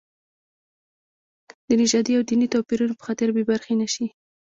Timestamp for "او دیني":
2.17-2.47